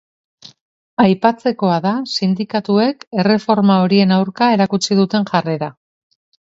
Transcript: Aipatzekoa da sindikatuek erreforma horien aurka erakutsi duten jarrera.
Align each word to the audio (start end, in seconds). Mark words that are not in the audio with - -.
Aipatzekoa 1.03 1.75
da 1.83 1.91
sindikatuek 2.15 3.07
erreforma 3.25 3.79
horien 3.85 4.17
aurka 4.19 4.51
erakutsi 4.59 5.01
duten 5.05 5.33
jarrera. 5.33 5.75